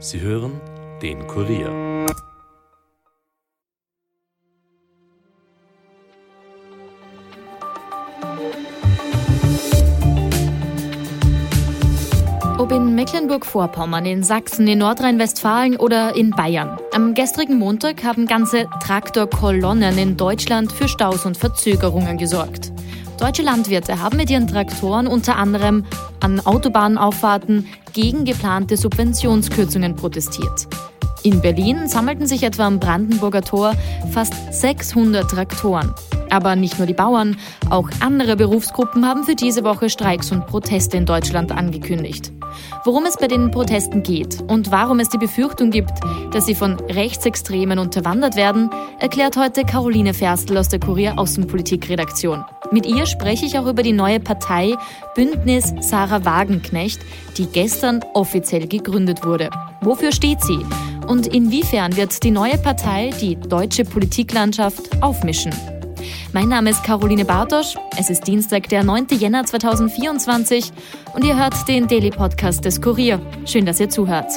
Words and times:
Sie 0.00 0.20
hören 0.20 0.60
den 1.02 1.26
Kurier. 1.26 2.06
Ob 12.58 12.70
in 12.70 12.94
Mecklenburg-Vorpommern, 12.94 14.06
in 14.06 14.22
Sachsen, 14.22 14.68
in 14.68 14.78
Nordrhein-Westfalen 14.78 15.76
oder 15.76 16.14
in 16.14 16.30
Bayern. 16.30 16.78
Am 16.92 17.14
gestrigen 17.14 17.58
Montag 17.58 18.04
haben 18.04 18.26
ganze 18.26 18.66
Traktorkolonnen 18.80 19.98
in 19.98 20.16
Deutschland 20.16 20.70
für 20.70 20.86
Staus 20.86 21.26
und 21.26 21.36
Verzögerungen 21.36 22.18
gesorgt. 22.18 22.72
Deutsche 23.18 23.42
Landwirte 23.42 24.00
haben 24.00 24.16
mit 24.16 24.30
ihren 24.30 24.46
Traktoren 24.46 25.08
unter 25.08 25.36
anderem 25.36 25.84
an 26.20 26.38
Autobahnauffahrten 26.38 27.66
gegen 27.92 28.24
geplante 28.24 28.76
Subventionskürzungen 28.76 29.96
protestiert. 29.96 30.68
In 31.22 31.40
Berlin 31.40 31.88
sammelten 31.88 32.26
sich 32.26 32.42
etwa 32.42 32.66
am 32.66 32.78
Brandenburger 32.78 33.42
Tor 33.42 33.74
fast 34.12 34.34
600 34.52 35.28
Traktoren. 35.30 35.94
Aber 36.30 36.56
nicht 36.56 36.78
nur 36.78 36.86
die 36.86 36.94
Bauern, 36.94 37.36
auch 37.70 37.88
andere 38.00 38.36
Berufsgruppen 38.36 39.06
haben 39.06 39.24
für 39.24 39.34
diese 39.34 39.64
Woche 39.64 39.90
Streiks 39.90 40.30
und 40.30 40.46
Proteste 40.46 40.96
in 40.96 41.06
Deutschland 41.06 41.52
angekündigt. 41.52 42.32
Worum 42.84 43.06
es 43.06 43.16
bei 43.16 43.28
den 43.28 43.50
Protesten 43.50 44.02
geht 44.02 44.42
und 44.46 44.70
warum 44.70 45.00
es 45.00 45.08
die 45.08 45.18
Befürchtung 45.18 45.70
gibt, 45.70 45.92
dass 46.32 46.46
sie 46.46 46.54
von 46.54 46.78
Rechtsextremen 46.80 47.78
unterwandert 47.78 48.36
werden, 48.36 48.70
erklärt 48.98 49.36
heute 49.36 49.64
Caroline 49.64 50.14
Ferstl 50.14 50.56
aus 50.56 50.68
der 50.68 50.80
Kurier 50.80 51.18
Außenpolitik-Redaktion. 51.18 52.44
Mit 52.70 52.86
ihr 52.86 53.06
spreche 53.06 53.46
ich 53.46 53.58
auch 53.58 53.66
über 53.66 53.82
die 53.82 53.92
neue 53.92 54.20
Partei 54.20 54.76
Bündnis 55.14 55.72
Sarah 55.80 56.24
Wagenknecht, 56.24 57.00
die 57.36 57.46
gestern 57.46 58.04
offiziell 58.14 58.66
gegründet 58.66 59.24
wurde. 59.24 59.50
Wofür 59.80 60.12
steht 60.12 60.42
sie? 60.42 60.58
Und 61.08 61.26
inwiefern 61.26 61.96
wird 61.96 62.22
die 62.22 62.30
neue 62.30 62.58
Partei 62.58 63.10
die 63.20 63.36
deutsche 63.36 63.84
Politiklandschaft 63.84 65.02
aufmischen? 65.02 65.54
Mein 66.34 66.50
Name 66.50 66.70
ist 66.70 66.84
Caroline 66.84 67.24
Bartosch. 67.24 67.76
Es 67.96 68.10
ist 68.10 68.26
Dienstag, 68.26 68.68
der 68.68 68.84
9. 68.84 69.06
Jänner 69.18 69.44
2024 69.44 70.70
und 71.14 71.24
ihr 71.24 71.36
hört 71.36 71.66
den 71.66 71.88
Daily 71.88 72.10
Podcast 72.10 72.64
des 72.64 72.80
Kurier. 72.82 73.20
Schön, 73.46 73.64
dass 73.64 73.80
ihr 73.80 73.88
zuhört. 73.88 74.30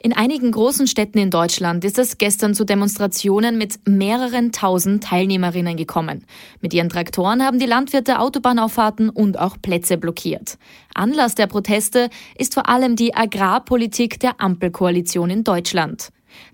In 0.00 0.12
einigen 0.12 0.52
großen 0.52 0.86
Städten 0.86 1.18
in 1.18 1.30
Deutschland 1.30 1.84
ist 1.84 1.98
es 1.98 2.18
gestern 2.18 2.54
zu 2.54 2.64
Demonstrationen 2.64 3.58
mit 3.58 3.80
mehreren 3.84 4.52
tausend 4.52 5.02
Teilnehmerinnen 5.02 5.76
gekommen. 5.76 6.24
Mit 6.60 6.72
ihren 6.72 6.88
Traktoren 6.88 7.42
haben 7.42 7.58
die 7.58 7.66
Landwirte 7.66 8.20
Autobahnauffahrten 8.20 9.10
und 9.10 9.40
auch 9.40 9.56
Plätze 9.60 9.98
blockiert. 9.98 10.56
Anlass 10.94 11.34
der 11.34 11.48
Proteste 11.48 12.10
ist 12.36 12.54
vor 12.54 12.68
allem 12.68 12.94
die 12.94 13.16
Agrarpolitik 13.16 14.20
der 14.20 14.40
Ampelkoalition 14.40 15.30
in 15.30 15.42
Deutschland. 15.42 16.10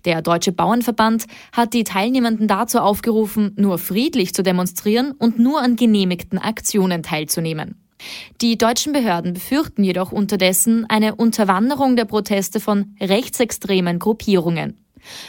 Der 0.06 0.22
Deutsche 0.22 0.52
Bauernverband 0.52 1.26
hat 1.52 1.74
die 1.74 1.84
Teilnehmenden 1.84 2.48
dazu 2.48 2.78
aufgerufen, 2.78 3.52
nur 3.56 3.76
friedlich 3.76 4.32
zu 4.32 4.42
demonstrieren 4.42 5.12
und 5.12 5.38
nur 5.38 5.60
an 5.60 5.76
genehmigten 5.76 6.38
Aktionen 6.38 7.02
teilzunehmen. 7.02 7.83
Die 8.40 8.58
deutschen 8.58 8.92
Behörden 8.92 9.34
befürchten 9.34 9.84
jedoch 9.84 10.12
unterdessen 10.12 10.86
eine 10.88 11.14
Unterwanderung 11.14 11.96
der 11.96 12.04
Proteste 12.04 12.60
von 12.60 12.96
rechtsextremen 13.00 13.98
Gruppierungen. 13.98 14.83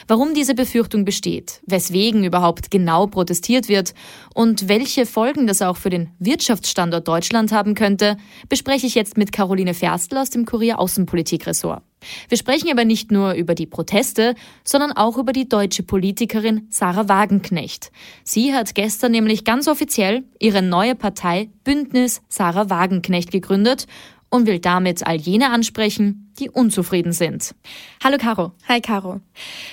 Warum 0.08 0.34
diese 0.34 0.56
Befürchtung 0.56 1.06
besteht, 1.06 1.62
weswegen 1.66 2.24
überhaupt 2.24 2.72
genau 2.72 3.08
protestiert 3.08 3.68
wird 3.68 3.94
und 4.34 4.68
welche 4.68 5.06
Folgen 5.06 5.48
das 5.48 5.62
auch 5.62 5.78
für 5.78 5.90
den 5.90 6.10
Wirtschaftsstandort 6.20 7.08
Deutschland 7.08 7.52
haben 7.52 7.76
könnte, 7.76 8.18
bespreche 8.50 8.88
ich 8.88 8.96
jetzt 8.96 9.18
mit 9.18 9.32
Caroline 9.32 9.74
Ferstl 9.74 10.18
aus 10.18 10.30
dem 10.30 10.46
Kurier 10.46 10.80
Außenpolitik-Ressort. 10.80 11.84
Wir 12.30 12.38
sprechen 12.38 12.70
aber 12.72 12.86
nicht 12.86 13.12
nur 13.12 13.34
über 13.34 13.56
die 13.56 13.66
Proteste, 13.66 14.36
sondern 14.64 14.92
auch 14.92 15.18
über 15.18 15.34
die 15.34 15.50
deutsche 15.50 15.84
Politikerin 15.84 16.68
Sarah 16.70 17.10
Wagenknecht. 17.10 17.92
Sie 18.24 18.54
hat 18.54 18.76
gestern 18.76 19.12
nämlich 19.12 19.44
ganz 19.44 19.68
offiziell 19.68 20.24
ihre 20.40 20.62
neue 20.62 20.96
Partei 20.96 21.50
Bündnis 21.64 22.22
Sarah 22.30 22.70
Wagenknecht 22.70 23.32
gegründet 23.32 23.88
und 24.30 24.48
will 24.48 24.60
damit 24.60 25.06
all 25.06 25.18
jene 25.18 25.50
ansprechen, 25.52 26.25
die 26.40 26.50
unzufrieden 26.50 27.12
sind. 27.12 27.56
Hallo 28.04 28.18
Caro. 28.18 28.52
Hi 28.68 28.82
Caro. 28.82 29.22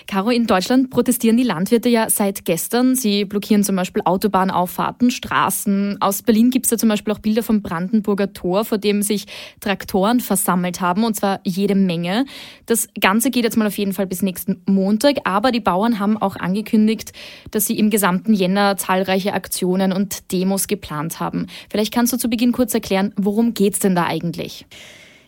Caro, 0.07 0.31
in 0.31 0.47
Deutschland 0.47 0.91
protestieren 0.91 1.37
die 1.37 1.43
Landwirte 1.43 1.89
ja 1.89 2.09
seit 2.09 2.45
gestern. 2.45 2.95
Sie 2.95 3.25
blockieren 3.25 3.65
zum 3.65 3.77
Beispiel 3.77 4.03
Autobahnauffahrten, 4.05 5.11
Straßen. 5.11 5.99
Aus 6.01 6.23
Berlin 6.23 6.51
gibt 6.51 6.67
es 6.67 6.71
da 6.71 6.79
zum 6.79 6.89
Beispiel 6.89 7.13
auch 7.13 7.19
Bilder 7.19 7.43
vom 7.43 7.63
Brandenburger 7.63 8.33
Tor, 8.33 8.65
vor 8.65 8.79
dem 8.79 9.03
sich 9.03 9.27
Traktoren 9.61 10.21
versammelt 10.21 10.81
haben, 10.81 11.05
und 11.05 11.15
zwar 11.15 11.41
jede 11.45 11.75
Menge. 11.75 12.25
Das 12.67 12.89
Ganze 13.01 13.31
geht 13.31 13.45
jetzt 13.45 13.57
mal 13.57 13.67
auf 13.67 13.79
jeden 13.79 13.93
Fall 13.93 14.07
bis 14.07 14.23
nächsten 14.23 14.63
Montag, 14.67 15.19
aber 15.25 15.53
die 15.53 15.61
Bauern 15.61 15.99
haben 15.99 16.17
auch 16.17 16.37
angekündigt, 16.37 17.13
dass 17.51 17.67
sie 17.67 17.79
im 17.79 17.91
gesamten 17.91 18.35
Jänner 18.35 18.77
zahlreiche 18.77 19.35
Aktionen 19.35 19.93
und 19.93 20.33
Demos 20.33 20.67
geplant 20.67 21.21
haben. 21.21 21.47
Vielleicht 21.71 21.93
kannst 21.93 22.13
du 22.13 22.17
zu 22.17 22.29
Beginn 22.29 22.53
kurz 22.53 22.75
erklären, 22.75 23.13
worum 23.17 23.55
geht's 23.55 23.79
denn 23.79 23.95
da 23.95 24.05
eigentlich? 24.05 24.67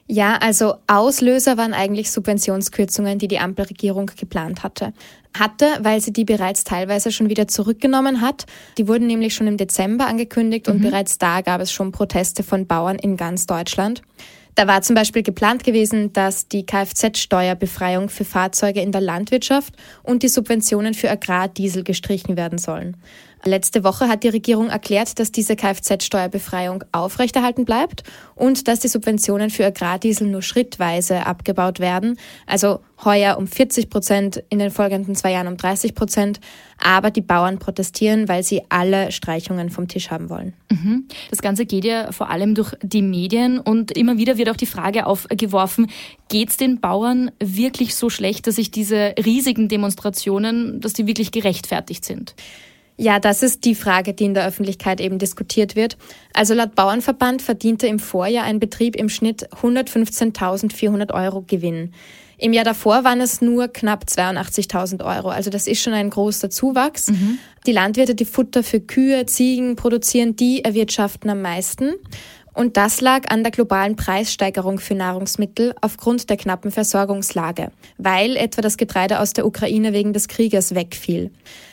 Ja, 0.07 0.37
also 0.37 0.75
Auslöser 0.87 1.57
waren 1.57 1.73
eigentlich 1.73 2.11
Subventionskürzungen, 2.11 3.19
die 3.19 3.29
die 3.29 3.39
Ampelregierung 3.39 4.11
geplant 4.17 4.63
hatte. 4.63 4.93
Hatte, 5.37 5.67
weil 5.81 6.01
sie 6.01 6.13
die 6.13 6.27
bereits 6.27 6.63
teilweise 6.63 7.11
schon 7.11 7.31
wieder 7.31 7.49
zurückgenommen 7.49 8.21
hat. 8.21 8.45
Die 8.77 8.87
wurden 8.87 9.07
nämlich 9.07 9.35
schon 9.35 9.47
im 9.47 9.57
Dezember 9.57 10.07
angekündigt 10.07 10.67
mhm. 10.67 10.75
und 10.75 10.83
bereits 10.83 11.19
da 11.19 11.41
gab 11.41 11.61
es 11.61 11.73
schon 11.73 11.91
Proteste 11.91 12.43
von 12.43 12.67
Bauern 12.67 12.99
in 12.99 13.17
ganz 13.17 13.47
Deutschland. 13.47 14.03
Da 14.55 14.69
war 14.69 14.83
zum 14.83 14.95
Beispiel 14.95 15.23
geplant 15.23 15.65
gewesen, 15.65 16.13
dass 16.13 16.47
die 16.47 16.65
Kfz-Steuerbefreiung 16.65 18.09
für 18.09 18.25
Fahrzeuge 18.25 18.81
in 18.81 18.93
der 18.93 19.01
Landwirtschaft 19.01 19.75
und 20.05 20.23
die 20.23 20.29
Subventionen 20.29 20.95
für 20.95 21.11
Agrardiesel 21.11 21.83
gestrichen 21.83 22.37
werden 22.37 22.59
sollen. 22.59 22.97
Letzte 23.47 23.85
Woche 23.85 24.09
hat 24.09 24.25
die 24.25 24.29
Regierung 24.29 24.71
erklärt, 24.71 25.19
dass 25.19 25.31
diese 25.31 25.55
Kfz-Steuerbefreiung 25.55 26.83
aufrechterhalten 26.93 27.67
bleibt 27.67 28.03
und 28.35 28.69
dass 28.69 28.81
die 28.81 28.89
Subventionen 28.89 29.51
für 29.51 29.67
Agrardiesel 29.67 30.27
nur 30.27 30.41
schrittweise 30.41 31.27
abgebaut 31.27 31.79
werden. 31.79 32.19
Also 32.47 32.81
heuer 33.05 33.37
um 33.37 33.47
40 33.47 33.91
Prozent, 33.91 34.43
in 34.49 34.61
den 34.61 34.71
folgenden 34.71 35.15
zwei 35.15 35.33
Jahren 35.33 35.49
um 35.49 35.59
30 35.59 35.95
Prozent. 35.95 36.41
Aber 36.79 37.11
die 37.11 37.21
Bauern 37.21 37.59
protestieren, 37.59 38.29
weil 38.29 38.43
sie 38.43 38.63
alle 38.71 39.13
Streichungen 39.13 39.69
vom 39.69 39.89
Tisch 39.89 40.11
haben 40.11 40.31
wollen. 40.31 40.55
Mhm. 40.71 41.07
Das 41.29 41.43
Ganze 41.43 41.67
geht 41.67 41.85
ja 41.85 42.13
vor 42.13 42.31
allem 42.31 42.55
durch 42.55 42.73
die 42.83 43.03
Medien 43.03 43.59
und 43.59 43.91
immer 43.93 44.17
wieder 44.17 44.39
wird 44.39 44.49
auch 44.49 44.57
die 44.57 44.65
Frage 44.67 45.05
aufgeworfen, 45.05 45.91
geht 46.29 46.49
es 46.49 46.57
den 46.57 46.81
Bauern 46.81 47.31
wirklich 47.41 47.95
so 47.95 48.09
schlecht, 48.09 48.47
dass 48.47 48.57
sich 48.57 48.71
diese 48.71 49.15
riesigen 49.23 49.69
Demonstrationen, 49.69 50.81
dass 50.81 50.95
die 50.95 51.07
wirklich 51.07 51.31
gerechtfertigt 51.31 52.07
sind? 52.07 52.35
Ja, 52.97 53.19
das 53.19 53.43
ist 53.43 53.65
die 53.65 53.75
Frage, 53.75 54.15
die 54.15 54.25
in 54.25 54.35
der 54.35 54.47
Öffentlichkeit 54.47 55.01
eben 55.01 55.19
diskutiert 55.19 55.75
wird. 55.75 55.97
Also 56.33 56.55
laut 56.55 56.75
Bauernverband 56.77 57.43
verdiente 57.43 57.89
im 57.89 57.99
Vorjahr 57.99 58.45
ein 58.45 58.61
Betrieb 58.61 58.95
im 58.95 59.09
Schnitt 59.09 59.49
115.400 59.51 61.13
Euro 61.13 61.43
Gewinn. 61.43 61.93
Im 62.39 62.53
Jahr 62.53 62.65
davor 62.65 63.05
waren 63.05 63.21
es 63.21 63.41
nur 63.41 63.69
knapp 63.69 64.05
82.000 64.05 65.05
Euro. 65.05 65.29
Also 65.29 65.51
das 65.51 65.67
ist 65.67 65.83
schon 65.83 65.93
ein 65.93 66.11
großer 66.11 66.51
Zuwachs. 66.51 67.09
Mhm. 67.09 67.39
Die 67.67 67.73
Landwirte, 67.73 68.15
die 68.15 68.25
Futter 68.25 68.63
für 68.63 68.81
Kühe, 68.81 69.27
Ziegen 69.27 69.77
produzieren, 69.77 70.37
die 70.37 70.65
erwirtschaften 70.65 71.31
am 71.31 71.43
meisten. 71.43 71.95
Und 72.55 72.77
das 72.77 73.01
lag 73.01 73.31
an 73.31 73.43
der 73.43 73.51
globalen 73.51 73.97
Preissteigerung 73.97 74.79
für 74.79 74.95
Nahrungsmittel 74.95 75.75
aufgrund 75.81 76.31
der 76.31 76.37
knappen 76.37 76.71
Versorgungslage, 76.71 77.73
weil 77.99 78.37
etwa 78.37 78.63
das 78.63 78.77
Getreide 78.77 79.21
aus 79.21 79.33
der 79.33 79.47
Ukraine 79.47 79.93
wegen 79.93 80.13
des 80.13 80.29
Krieges 80.29 80.75
wegfiel. 80.75 81.33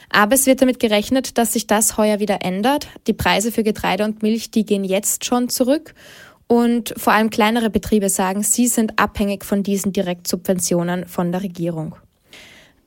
Aber 0.10 0.36
es 0.36 0.48
wird 0.48 0.62
damit 0.62 0.80
gerechnet, 0.80 1.38
dass 1.38 1.54
sich 1.54 1.68
das 1.68 1.98
heuer 1.98 2.20
wieder 2.20 2.40
ändert. 2.42 2.88
Die 3.08 3.14
Preise 3.14 3.52
für 3.52 3.64
Getreide 3.64 4.04
und 4.04 4.24
Milch, 4.24 4.52
die 4.52 4.66
gehen 4.66 4.84
jetzt 4.84 5.24
schon 5.24 5.48
zurück. 5.50 5.94
Und 6.48 6.94
vor 6.98 7.14
allem 7.14 7.30
kleinere 7.30 7.70
Betriebe 7.70 8.10
sagen, 8.10 8.44
sie 8.44 8.68
sind 8.68 9.00
abhängig 9.00 9.46
von 9.46 9.64
diesen 9.64 9.94
Direktsubventionen 9.94 11.08
von 11.08 11.32
der 11.32 11.44
Regierung. 11.44 11.96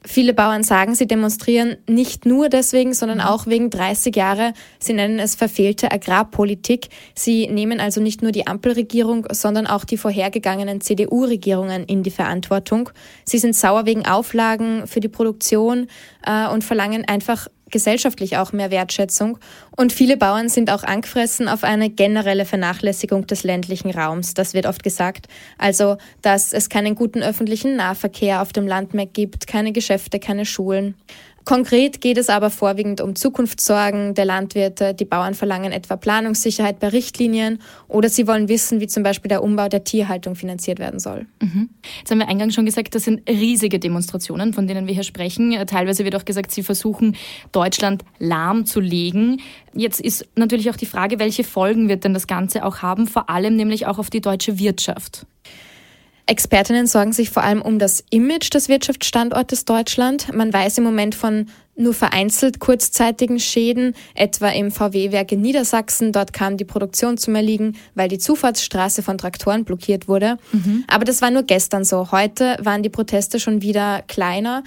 Viele 0.06 0.34
Bauern 0.34 0.62
sagen, 0.64 0.94
sie 0.94 1.06
demonstrieren 1.06 1.76
nicht 1.88 2.26
nur 2.26 2.50
deswegen, 2.50 2.92
sondern 2.92 3.18
mhm. 3.18 3.24
auch 3.24 3.46
wegen 3.46 3.70
30 3.70 4.14
Jahre. 4.14 4.52
Sie 4.78 4.92
nennen 4.92 5.18
es 5.18 5.34
verfehlte 5.34 5.90
Agrarpolitik. 5.90 6.88
Sie 7.14 7.48
nehmen 7.48 7.80
also 7.80 8.02
nicht 8.02 8.20
nur 8.20 8.30
die 8.30 8.46
Ampelregierung, 8.46 9.26
sondern 9.32 9.66
auch 9.66 9.86
die 9.86 9.96
vorhergegangenen 9.96 10.82
CDU-Regierungen 10.82 11.84
in 11.84 12.02
die 12.02 12.10
Verantwortung. 12.10 12.90
Sie 13.24 13.38
sind 13.38 13.56
sauer 13.56 13.86
wegen 13.86 14.04
Auflagen 14.04 14.86
für 14.86 15.00
die 15.00 15.08
Produktion 15.08 15.86
äh, 16.26 16.48
und 16.48 16.64
verlangen 16.64 17.06
einfach 17.08 17.48
gesellschaftlich 17.70 18.36
auch 18.36 18.52
mehr 18.52 18.70
Wertschätzung. 18.70 19.38
Und 19.76 19.92
viele 19.92 20.16
Bauern 20.16 20.48
sind 20.48 20.70
auch 20.70 20.84
angefressen 20.84 21.48
auf 21.48 21.64
eine 21.64 21.90
generelle 21.90 22.44
Vernachlässigung 22.44 23.26
des 23.26 23.42
ländlichen 23.42 23.90
Raums. 23.90 24.34
Das 24.34 24.54
wird 24.54 24.66
oft 24.66 24.82
gesagt. 24.82 25.26
Also, 25.58 25.96
dass 26.22 26.52
es 26.52 26.68
keinen 26.68 26.94
guten 26.94 27.22
öffentlichen 27.22 27.76
Nahverkehr 27.76 28.42
auf 28.42 28.52
dem 28.52 28.66
Land 28.66 28.94
mehr 28.94 29.06
gibt, 29.06 29.46
keine 29.46 29.72
Geschäfte, 29.72 30.20
keine 30.20 30.46
Schulen. 30.46 30.94
Konkret 31.44 32.00
geht 32.00 32.16
es 32.16 32.30
aber 32.30 32.48
vorwiegend 32.48 33.02
um 33.02 33.14
Zukunftssorgen 33.16 34.14
der 34.14 34.24
Landwirte. 34.24 34.94
Die 34.94 35.04
Bauern 35.04 35.34
verlangen 35.34 35.72
etwa 35.72 35.96
Planungssicherheit 35.96 36.80
bei 36.80 36.88
Richtlinien 36.88 37.60
oder 37.86 38.08
sie 38.08 38.26
wollen 38.26 38.48
wissen, 38.48 38.80
wie 38.80 38.86
zum 38.86 39.02
Beispiel 39.02 39.28
der 39.28 39.42
Umbau 39.42 39.68
der 39.68 39.84
Tierhaltung 39.84 40.36
finanziert 40.36 40.78
werden 40.78 41.00
soll. 41.00 41.26
Mhm. 41.40 41.68
Jetzt 41.98 42.10
haben 42.10 42.18
wir 42.18 42.28
eingangs 42.28 42.54
schon 42.54 42.64
gesagt, 42.64 42.94
das 42.94 43.04
sind 43.04 43.28
riesige 43.28 43.78
Demonstrationen, 43.78 44.54
von 44.54 44.66
denen 44.66 44.86
wir 44.86 44.94
hier 44.94 45.02
sprechen. 45.02 45.54
Teilweise 45.66 46.04
wird 46.04 46.16
auch 46.16 46.24
gesagt, 46.24 46.50
sie 46.50 46.62
versuchen, 46.62 47.16
Deutschland 47.52 48.04
lahmzulegen. 48.18 49.42
Jetzt 49.74 50.00
ist 50.00 50.26
natürlich 50.36 50.70
auch 50.70 50.76
die 50.76 50.86
Frage, 50.86 51.18
welche 51.18 51.44
Folgen 51.44 51.88
wird 51.88 52.04
denn 52.04 52.14
das 52.14 52.26
Ganze 52.26 52.64
auch 52.64 52.78
haben, 52.78 53.06
vor 53.06 53.28
allem 53.28 53.56
nämlich 53.56 53.86
auch 53.86 53.98
auf 53.98 54.08
die 54.08 54.22
deutsche 54.22 54.58
Wirtschaft. 54.58 55.26
Expertinnen 56.26 56.86
sorgen 56.86 57.12
sich 57.12 57.30
vor 57.30 57.42
allem 57.42 57.60
um 57.60 57.78
das 57.78 58.02
Image 58.10 58.52
des 58.52 58.68
Wirtschaftsstandortes 58.68 59.66
Deutschland. 59.66 60.32
Man 60.32 60.52
weiß 60.52 60.78
im 60.78 60.84
Moment 60.84 61.14
von 61.14 61.46
nur 61.76 61.92
vereinzelt 61.92 62.60
kurzzeitigen 62.60 63.40
Schäden, 63.40 63.94
etwa 64.14 64.48
im 64.48 64.70
VW-Werk 64.70 65.32
in 65.32 65.40
Niedersachsen. 65.40 66.12
Dort 66.12 66.32
kam 66.32 66.56
die 66.56 66.64
Produktion 66.64 67.18
zum 67.18 67.34
Erliegen, 67.34 67.76
weil 67.94 68.08
die 68.08 68.18
Zufahrtsstraße 68.18 69.02
von 69.02 69.18
Traktoren 69.18 69.64
blockiert 69.64 70.08
wurde. 70.08 70.38
Mhm. 70.52 70.84
Aber 70.86 71.04
das 71.04 71.20
war 71.20 71.30
nur 71.30 71.42
gestern 71.42 71.84
so. 71.84 72.12
Heute 72.12 72.56
waren 72.60 72.82
die 72.82 72.90
Proteste 72.90 73.40
schon 73.40 73.60
wieder 73.60 74.02
kleiner. 74.06 74.62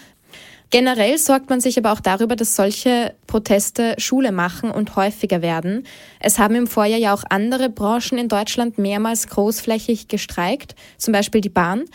Generell 0.70 1.18
sorgt 1.18 1.50
man 1.50 1.62
sich 1.62 1.78
aber 1.78 1.94
auch 1.94 2.02
darüber, 2.02 2.36
dass 2.36 2.58
solche 2.58 3.14
Proteste 3.26 3.96
Schule 4.00 4.34
machen 4.34 4.70
und 4.70 4.98
häufiger 4.98 5.42
werden. 5.42 5.88
Es 6.20 6.40
haben 6.40 6.56
im 6.56 6.68
Vorjahr 6.68 7.00
ja 7.00 7.14
auch 7.14 7.24
andere 7.30 7.70
Branchen 7.70 8.18
in 8.18 8.28
Deutschland 8.28 8.78
mehrmals 8.78 9.28
großflächig 9.28 10.10
gestreikt, 10.10 10.76
zum 10.98 11.14
Beispiel 11.14 11.40
die 11.40 11.50
Bahn. 11.50 11.86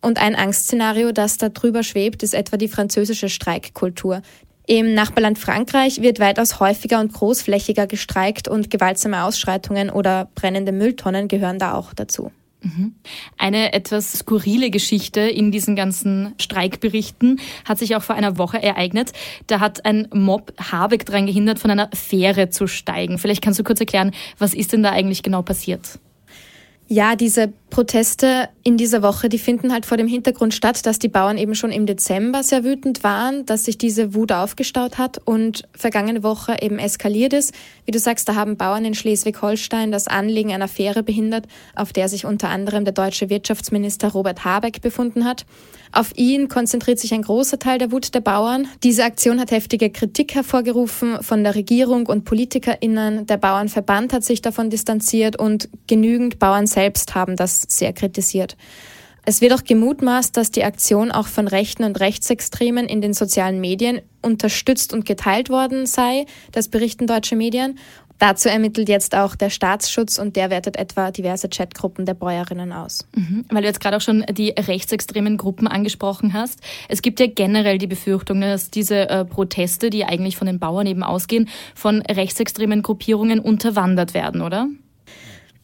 Und 0.00 0.20
ein 0.20 0.34
Angstszenario, 0.34 1.12
das 1.12 1.38
da 1.38 1.50
drüber 1.50 1.84
schwebt, 1.84 2.24
ist 2.24 2.34
etwa 2.34 2.56
die 2.56 2.68
französische 2.68 3.28
Streikkultur. 3.28 4.22
Im 4.66 4.94
Nachbarland 4.94 5.38
Frankreich 5.38 6.02
wird 6.02 6.18
weitaus 6.18 6.58
häufiger 6.58 6.98
und 6.98 7.12
großflächiger 7.12 7.86
gestreikt 7.86 8.48
und 8.48 8.70
gewaltsame 8.70 9.22
Ausschreitungen 9.22 9.90
oder 9.90 10.28
brennende 10.34 10.72
Mülltonnen 10.72 11.28
gehören 11.28 11.60
da 11.60 11.74
auch 11.74 11.94
dazu. 11.94 12.32
Eine 13.38 13.72
etwas 13.72 14.12
skurrile 14.12 14.70
Geschichte 14.70 15.20
in 15.20 15.50
diesen 15.50 15.76
ganzen 15.76 16.34
Streikberichten 16.38 17.40
hat 17.64 17.78
sich 17.78 17.96
auch 17.96 18.02
vor 18.02 18.16
einer 18.16 18.38
Woche 18.38 18.62
ereignet. 18.62 19.12
Da 19.46 19.60
hat 19.60 19.84
ein 19.84 20.08
Mob 20.12 20.52
Habeck 20.58 21.06
daran 21.06 21.26
gehindert, 21.26 21.58
von 21.58 21.70
einer 21.70 21.90
Fähre 21.92 22.50
zu 22.50 22.66
steigen. 22.66 23.18
Vielleicht 23.18 23.42
kannst 23.42 23.58
du 23.58 23.64
kurz 23.64 23.80
erklären, 23.80 24.12
was 24.38 24.54
ist 24.54 24.72
denn 24.72 24.82
da 24.82 24.90
eigentlich 24.90 25.22
genau 25.22 25.42
passiert? 25.42 25.98
Ja, 26.88 27.16
diese 27.16 27.52
Proteste 27.68 28.48
in 28.62 28.76
dieser 28.76 29.02
Woche, 29.02 29.28
die 29.28 29.40
finden 29.40 29.72
halt 29.72 29.86
vor 29.86 29.96
dem 29.96 30.06
Hintergrund 30.06 30.54
statt, 30.54 30.86
dass 30.86 31.00
die 31.00 31.08
Bauern 31.08 31.36
eben 31.36 31.56
schon 31.56 31.72
im 31.72 31.84
Dezember 31.84 32.44
sehr 32.44 32.62
wütend 32.62 33.02
waren, 33.02 33.44
dass 33.44 33.64
sich 33.64 33.76
diese 33.76 34.14
Wut 34.14 34.30
aufgestaut 34.30 34.96
hat 34.96 35.18
und 35.24 35.64
vergangene 35.72 36.22
Woche 36.22 36.58
eben 36.60 36.78
eskaliert 36.78 37.32
ist. 37.32 37.52
Wie 37.86 37.90
du 37.90 37.98
sagst, 37.98 38.28
da 38.28 38.36
haben 38.36 38.56
Bauern 38.56 38.84
in 38.84 38.94
Schleswig-Holstein 38.94 39.90
das 39.90 40.06
Anlegen 40.06 40.52
einer 40.52 40.68
Fähre 40.68 41.02
behindert, 41.02 41.46
auf 41.74 41.92
der 41.92 42.08
sich 42.08 42.24
unter 42.24 42.50
anderem 42.50 42.84
der 42.84 42.94
deutsche 42.94 43.30
Wirtschaftsminister 43.30 44.12
Robert 44.12 44.44
Habeck 44.44 44.80
befunden 44.80 45.24
hat. 45.24 45.44
Auf 45.96 46.12
ihn 46.14 46.48
konzentriert 46.48 46.98
sich 46.98 47.14
ein 47.14 47.22
großer 47.22 47.58
Teil 47.58 47.78
der 47.78 47.90
Wut 47.90 48.14
der 48.14 48.20
Bauern. 48.20 48.68
Diese 48.84 49.02
Aktion 49.02 49.40
hat 49.40 49.50
heftige 49.50 49.88
Kritik 49.88 50.34
hervorgerufen 50.34 51.22
von 51.22 51.42
der 51.42 51.54
Regierung 51.54 52.06
und 52.06 52.24
PolitikerInnen. 52.26 53.24
Der 53.24 53.38
Bauernverband 53.38 54.12
hat 54.12 54.22
sich 54.22 54.42
davon 54.42 54.68
distanziert 54.68 55.38
und 55.38 55.70
genügend 55.86 56.38
Bauern 56.38 56.66
selbst 56.66 57.14
haben 57.14 57.34
das 57.34 57.62
sehr 57.68 57.94
kritisiert. 57.94 58.58
Es 59.24 59.40
wird 59.40 59.54
auch 59.54 59.64
gemutmaßt, 59.64 60.36
dass 60.36 60.50
die 60.50 60.64
Aktion 60.64 61.10
auch 61.10 61.28
von 61.28 61.48
Rechten 61.48 61.82
und 61.82 61.98
Rechtsextremen 61.98 62.86
in 62.86 63.00
den 63.00 63.14
sozialen 63.14 63.58
Medien 63.58 64.02
unterstützt 64.20 64.92
und 64.92 65.06
geteilt 65.06 65.48
worden 65.48 65.86
sei. 65.86 66.26
Das 66.52 66.68
berichten 66.68 67.06
deutsche 67.06 67.36
Medien. 67.36 67.78
Dazu 68.18 68.48
ermittelt 68.48 68.88
jetzt 68.88 69.14
auch 69.14 69.36
der 69.36 69.50
Staatsschutz 69.50 70.18
und 70.18 70.36
der 70.36 70.48
wertet 70.48 70.76
etwa 70.76 71.10
diverse 71.10 71.48
Chatgruppen 71.48 72.06
der 72.06 72.14
Bäuerinnen 72.14 72.72
aus. 72.72 73.06
Mhm, 73.14 73.44
weil 73.50 73.62
du 73.62 73.68
jetzt 73.68 73.80
gerade 73.80 73.96
auch 73.96 74.00
schon 74.00 74.24
die 74.30 74.50
rechtsextremen 74.50 75.36
Gruppen 75.36 75.66
angesprochen 75.66 76.32
hast. 76.32 76.60
Es 76.88 77.02
gibt 77.02 77.20
ja 77.20 77.26
generell 77.26 77.78
die 77.78 77.86
Befürchtung, 77.86 78.40
dass 78.40 78.70
diese 78.70 79.08
äh, 79.08 79.24
Proteste, 79.24 79.90
die 79.90 80.04
eigentlich 80.04 80.36
von 80.36 80.46
den 80.46 80.58
Bauern 80.58 80.86
eben 80.86 81.02
ausgehen, 81.02 81.48
von 81.74 82.00
rechtsextremen 82.02 82.82
Gruppierungen 82.82 83.38
unterwandert 83.38 84.14
werden, 84.14 84.40
oder? 84.40 84.68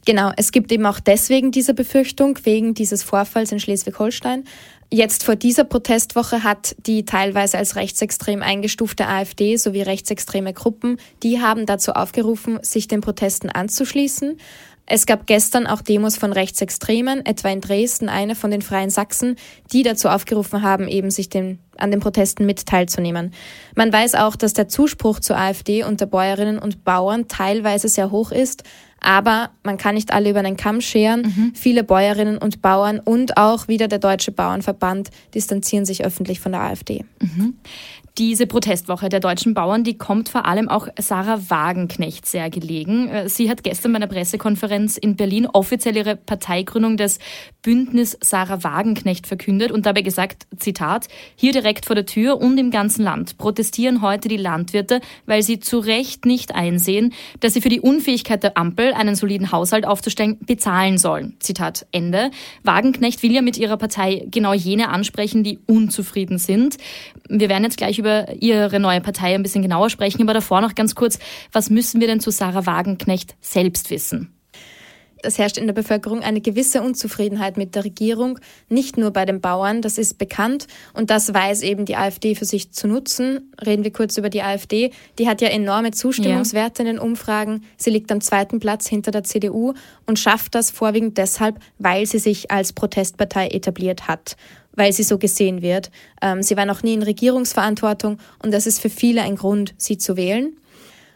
Genau, 0.05 0.33
es 0.37 0.51
gibt 0.51 0.73
eben 0.73 0.85
auch 0.87 0.99
deswegen 0.99 1.53
diese 1.53 1.75
Befürchtung, 1.75 2.37
wegen 2.43 2.75
dieses 2.75 3.05
Vorfalls 3.05 3.53
in 3.53 3.61
Schleswig-Holstein. 3.61 4.45
Jetzt 4.95 5.25
vor 5.25 5.37
dieser 5.37 5.65
Protestwoche 5.65 6.45
hat 6.45 6.77
die 6.87 7.07
teilweise 7.07 7.57
als 7.57 7.77
rechtsextrem 7.77 8.43
eingestufte 8.43 9.09
AfD 9.09 9.57
sowie 9.57 9.81
rechtsextreme 9.81 10.53
Gruppen, 10.53 10.99
die 11.23 11.41
haben 11.41 11.65
dazu 11.65 11.93
aufgerufen, 11.93 12.59
sich 12.61 12.89
den 12.89 13.01
Protesten 13.01 13.49
anzuschließen. 13.49 14.37
Es 14.87 15.07
gab 15.07 15.27
gestern 15.27 15.67
auch 15.67 15.81
Demos 15.81 16.17
von 16.17 16.33
Rechtsextremen, 16.33 17.25
etwa 17.25 17.49
in 17.49 17.61
Dresden 17.61 18.09
eine 18.09 18.35
von 18.35 18.51
den 18.51 18.63
Freien 18.63 18.91
Sachsen, 18.91 19.37
die 19.73 19.83
dazu 19.83 20.09
aufgerufen 20.09 20.63
haben, 20.63 20.89
eben 20.89 21.11
sich 21.11 21.29
den, 21.29 21.61
an 21.79 21.91
den 21.91 22.01
Protesten 22.01 22.47
mit 22.47 22.67
teilzunehmen. 22.67 23.33
Man 23.77 23.93
weiß 23.93 24.17
auch, 24.17 24.37
dass 24.37 24.53
der 24.53 24.69
Zuspruch 24.69 25.21
zur 25.21 25.39
AfD 25.39 25.85
unter 25.85 26.07
Bäuerinnen 26.07 26.59
und 26.59 26.85
Bauern 26.85 27.29
teilweise 27.29 27.89
sehr 27.89 28.11
hoch 28.11 28.33
ist, 28.33 28.65
aber 29.01 29.51
man 29.65 29.79
kann 29.79 29.95
nicht 29.95 30.13
alle 30.13 30.31
über 30.31 30.39
einen 30.39 30.57
Kamm 30.57 30.81
scheren. 30.81 31.23
Mhm. 31.23 31.53
Viele 31.55 31.85
Bäuerinnen 31.85 32.39
und 32.39 32.63
Bauern 32.63 33.01
und 33.01 33.37
auch 33.37 33.69
wieder 33.69 33.89
der 33.89 33.99
Deutsche 33.99 34.31
Bauernverband 34.31 35.11
distanzieren 35.35 35.85
sich 35.85 36.05
öffentlich 36.05 36.39
von 36.41 36.53
der 36.53 36.63
AfD. 36.63 37.05
Mhm. 37.21 37.55
Diese 38.19 38.47
Protestwoche 38.47 39.09
der 39.09 39.21
deutschen 39.21 39.55
Bauern, 39.55 39.85
die 39.85 39.97
kommt 39.97 40.29
vor 40.29 40.45
allem 40.45 40.69
auch 40.69 40.87
Sarah 40.99 41.49
Wagenknecht 41.49 42.27
sehr 42.27 42.51
gelegen. 42.51 43.09
Äh, 43.09 43.29
sie 43.31 43.49
hat 43.49 43.63
gestern 43.63 43.93
bei 43.93 43.97
einer 43.97 44.07
Pressekonferenz 44.07 44.99
in 44.99 45.17
Berlin 45.17 45.47
offiziell 45.47 45.97
ihre 45.97 46.17
Parteigründung 46.17 46.99
des 46.99 47.19
Bündnis 47.63 48.19
Sarah 48.21 48.63
Wagenknecht 48.63 49.27
verkündet 49.27 49.73
und 49.73 49.87
dabei 49.87 50.03
gesagt, 50.03 50.47
Zitat, 50.59 51.09
hier 51.37 51.53
direkt 51.53 51.87
vor 51.87 51.95
der 51.95 52.05
Tür 52.05 52.39
und 52.39 52.59
im 52.59 52.71
ganzen 52.71 53.03
Land 53.03 53.39
protestieren 53.39 54.03
heute 54.03 54.29
die 54.29 54.37
Landwirte, 54.37 55.01
weil 55.25 55.43
sie 55.43 55.59
zu 55.59 55.79
Recht 55.79 56.27
nicht 56.27 56.55
einsehen, 56.55 57.15
dass 57.41 57.55
sie 57.55 57.63
für 57.63 57.71
die 57.71 57.81
Unfähigkeit 57.81 58.43
der 58.43 58.59
Ampel, 58.59 58.93
einen 58.93 59.15
soliden 59.15 59.53
Haushalt 59.53 59.87
aufzustellen, 59.87 60.39
bezahlen 60.41 60.99
sollen. 60.99 61.37
Zitat 61.41 61.87
Ende. 61.93 62.31
Wagenknecht 62.63 63.23
will 63.23 63.33
ja 63.33 63.41
mit 63.41 63.57
ihrer 63.57 63.79
Partei 63.79 64.27
genau 64.31 64.53
jene 64.53 64.91
ansprechen, 64.91 65.45
die 65.45 65.61
unzufrieden 65.67 66.37
sind. 66.37 66.77
Wir 67.31 67.49
werden 67.49 67.65
jetzt 67.65 67.79
gleich 67.79 68.02
über 68.03 68.35
Ihre 68.35 68.81
neue 68.81 69.01
Partei 69.01 69.35
ein 69.35 69.43
bisschen 69.45 69.63
genauer 69.63 69.89
sprechen, 69.89 70.23
aber 70.23 70.35
davor 70.35 70.61
noch 70.61 70.75
ganz 70.75 70.97
kurz, 70.97 71.21
was 71.53 71.71
müssen 71.71 72.01
wir 72.01 72.09
denn 72.09 72.21
zu 72.21 72.31
Sarah 72.31 72.67
Wagenknecht 72.67 73.37
selbst 73.41 73.91
wissen? 73.91 74.35
Es 75.23 75.39
herrscht 75.39 75.59
in 75.59 75.67
der 75.67 75.75
Bevölkerung 75.75 76.21
eine 76.21 76.41
gewisse 76.41 76.83
Unzufriedenheit 76.83 77.57
mit 77.57 77.75
der 77.75 77.85
Regierung, 77.85 78.39
nicht 78.69 78.97
nur 78.97 79.11
bei 79.11 79.25
den 79.25 79.41
Bauern, 79.41 79.83
das 79.83 79.99
ist 79.99 80.19
bekannt 80.19 80.67
und 80.95 81.11
das 81.11 81.33
weiß 81.33 81.63
eben 81.63 81.85
die 81.85 81.97
AfD 81.97 82.35
für 82.35 82.45
sich 82.45 82.73
zu 82.73 82.89
nutzen. 82.89 83.53
Reden 83.65 83.85
wir 83.85 83.93
kurz 83.93 84.17
über 84.19 84.31
die 84.31 84.43
AfD. 84.43 84.91
Die 85.19 85.29
hat 85.29 85.41
ja 85.41 85.49
enorme 85.49 85.93
Zustimmungswerte 85.93 86.83
ja. 86.83 86.89
in 86.89 86.97
den 86.97 87.03
Umfragen. 87.03 87.65
Sie 87.77 87.91
liegt 87.91 88.11
am 88.11 88.21
zweiten 88.21 88.61
Platz 88.61 88.89
hinter 88.89 89.11
der 89.11 89.25
CDU 89.25 89.75
und 90.07 90.19
schafft 90.19 90.55
das 90.55 90.71
vorwiegend 90.71 91.19
deshalb, 91.19 91.59
weil 91.79 92.07
sie 92.07 92.19
sich 92.19 92.51
als 92.51 92.73
Protestpartei 92.73 93.49
etabliert 93.49 94.09
hat 94.09 94.37
weil 94.75 94.93
sie 94.93 95.03
so 95.03 95.19
gesehen 95.19 95.63
wird. 95.63 95.91
Ähm, 96.21 96.43
sie 96.43 96.57
war 96.57 96.67
noch 96.67 96.83
nie 96.83 96.95
in 96.95 97.03
Regierungsverantwortung 97.03 98.19
und 98.43 98.53
das 98.53 98.67
ist 98.67 98.81
für 98.81 98.91
viele 98.91 99.23
ein 99.23 99.37
Grund, 99.37 99.75
sie 99.77 99.99
zu 99.99 100.17
wählen. 100.17 100.57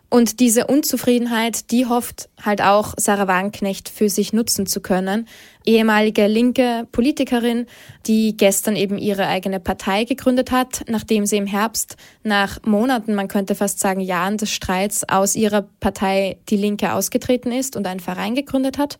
Und 0.08 0.38
diese 0.38 0.68
Unzufriedenheit, 0.68 1.72
die 1.72 1.86
hofft 1.86 2.28
halt 2.40 2.62
auch 2.62 2.94
Sarah 2.96 3.26
Wagenknecht 3.26 3.88
für 3.88 4.08
sich 4.08 4.32
nutzen 4.32 4.66
zu 4.66 4.80
können. 4.80 5.26
Ehemalige 5.64 6.28
linke 6.28 6.86
Politikerin, 6.92 7.66
die 8.06 8.36
gestern 8.36 8.76
eben 8.76 8.98
ihre 8.98 9.26
eigene 9.26 9.58
Partei 9.58 10.04
gegründet 10.04 10.52
hat, 10.52 10.84
nachdem 10.88 11.26
sie 11.26 11.36
im 11.36 11.46
Herbst 11.46 11.96
nach 12.22 12.62
Monaten, 12.64 13.14
man 13.14 13.26
könnte 13.26 13.56
fast 13.56 13.80
sagen 13.80 14.00
Jahren 14.00 14.36
des 14.36 14.52
Streits 14.52 15.08
aus 15.08 15.34
ihrer 15.34 15.62
Partei 15.80 16.38
Die 16.48 16.56
Linke 16.56 16.92
ausgetreten 16.92 17.50
ist 17.50 17.74
und 17.74 17.86
einen 17.88 18.00
Verein 18.00 18.36
gegründet 18.36 18.78
hat. 18.78 18.98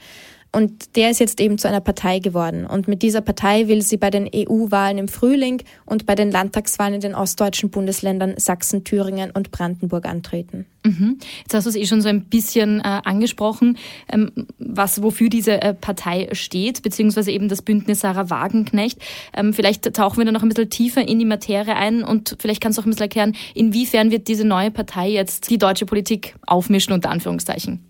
Und 0.56 0.96
der 0.96 1.10
ist 1.10 1.20
jetzt 1.20 1.38
eben 1.38 1.58
zu 1.58 1.68
einer 1.68 1.82
Partei 1.82 2.18
geworden. 2.18 2.64
Und 2.64 2.88
mit 2.88 3.02
dieser 3.02 3.20
Partei 3.20 3.68
will 3.68 3.82
sie 3.82 3.98
bei 3.98 4.08
den 4.08 4.26
EU-Wahlen 4.34 4.96
im 4.96 5.06
Frühling 5.06 5.62
und 5.84 6.06
bei 6.06 6.14
den 6.14 6.30
Landtagswahlen 6.30 6.94
in 6.94 7.02
den 7.02 7.14
ostdeutschen 7.14 7.68
Bundesländern 7.68 8.38
Sachsen, 8.38 8.82
Thüringen 8.82 9.30
und 9.32 9.50
Brandenburg 9.50 10.06
antreten. 10.06 10.64
Mhm. 10.82 11.18
Jetzt 11.42 11.52
hast 11.52 11.64
du 11.64 11.68
es 11.68 11.76
eh 11.76 11.84
schon 11.84 12.00
so 12.00 12.08
ein 12.08 12.25
bisschen 12.25 12.80
äh, 12.80 13.02
angesprochen, 13.04 13.76
ähm, 14.10 14.32
was 14.58 15.02
wofür 15.02 15.28
diese 15.28 15.60
äh, 15.60 15.75
Partei 15.75 16.30
steht, 16.32 16.82
beziehungsweise 16.82 17.32
eben 17.32 17.50
das 17.50 17.60
Bündnis 17.60 18.00
Sarah 18.00 18.30
Wagenknecht. 18.30 18.98
Ähm, 19.36 19.52
vielleicht 19.52 19.92
tauchen 19.92 20.16
wir 20.16 20.25
da 20.25 20.32
noch 20.32 20.42
ein 20.42 20.48
bisschen 20.48 20.70
tiefer 20.70 21.06
in 21.06 21.18
die 21.18 21.26
Materie 21.26 21.76
ein 21.76 22.02
und 22.02 22.34
vielleicht 22.40 22.62
kannst 22.62 22.78
du 22.78 22.80
auch 22.80 22.86
ein 22.86 22.90
bisschen 22.90 23.04
erklären, 23.04 23.36
inwiefern 23.54 24.10
wird 24.10 24.26
diese 24.26 24.46
neue 24.46 24.70
Partei 24.70 25.10
jetzt 25.10 25.50
die 25.50 25.58
deutsche 25.58 25.84
Politik 25.84 26.34
aufmischen, 26.46 26.94
unter 26.94 27.10
Anführungszeichen. 27.10 27.84